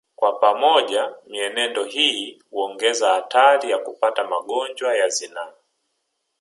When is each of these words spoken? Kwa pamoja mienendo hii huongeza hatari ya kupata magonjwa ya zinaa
Kwa 0.15 0.33
pamoja 0.39 1.15
mienendo 1.27 1.83
hii 1.83 2.41
huongeza 2.49 3.13
hatari 3.13 3.71
ya 3.71 3.77
kupata 3.77 4.23
magonjwa 4.27 4.95
ya 4.95 5.07
zinaa 5.09 5.53